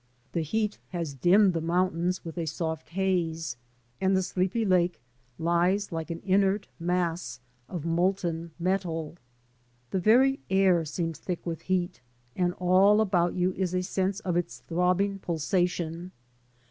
79 0.29 0.29
The 0.31 0.41
heat 0.49 0.77
has 0.89 1.13
dimmed 1.13 1.53
the 1.53 1.61
mountains 1.61 2.25
with 2.25 2.35
a 2.35 2.47
soft 2.47 2.89
haze, 2.89 3.55
and 4.01 4.17
the 4.17 4.23
sleepy 4.23 4.65
lake 4.65 4.99
lies 5.37 5.91
like 5.91 6.09
an 6.09 6.23
inert 6.25 6.67
mass 6.79 7.39
of 7.69 7.85
molten 7.85 8.49
metal. 8.57 9.17
The 9.91 9.99
very 9.99 10.39
air 10.49 10.85
seems 10.85 11.19
thick 11.19 11.45
with 11.45 11.61
heat, 11.61 12.01
and 12.35 12.53
all 12.55 12.99
about 12.99 13.35
you 13.35 13.53
is 13.53 13.75
a 13.75 13.83
sense 13.83 14.19
of 14.21 14.35
its 14.35 14.61
throbbing 14.67 15.19
pulsation. 15.19 16.13